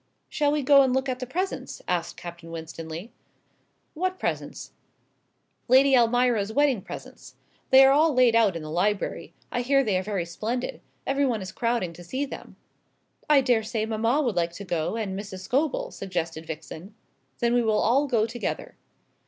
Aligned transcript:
"Shall 0.29 0.51
we 0.51 0.63
go 0.63 0.81
and 0.81 0.95
look 0.95 1.07
at 1.07 1.19
the 1.19 1.27
presents?" 1.27 1.79
asked 1.87 2.17
Captain 2.17 2.49
Winstanley. 2.49 3.11
"What 3.93 4.17
presents?" 4.17 4.71
"Lady 5.67 5.95
Almira's 5.95 6.51
wedding 6.51 6.81
presents. 6.81 7.35
They 7.69 7.85
are 7.85 7.91
all 7.91 8.11
laid 8.11 8.35
out 8.35 8.55
in 8.55 8.63
the 8.63 8.71
library. 8.71 9.35
I 9.51 9.61
hear 9.61 9.83
they 9.83 9.99
are 9.99 10.01
very 10.01 10.25
splendid. 10.25 10.81
Everybody 11.05 11.43
is 11.43 11.51
crowding 11.51 11.93
to 11.93 12.03
see 12.03 12.25
them." 12.25 12.55
"I 13.29 13.41
daresay 13.41 13.85
mamma 13.85 14.23
would 14.23 14.35
like 14.35 14.53
to 14.53 14.63
go, 14.65 14.95
and 14.95 15.15
Mrs. 15.15 15.41
Scobel," 15.41 15.91
suggested 15.91 16.47
Vixen. 16.47 16.95
"Then 17.37 17.53
we 17.53 17.61
will 17.61 17.77
all 17.77 18.07
go 18.07 18.25
together." 18.25 18.77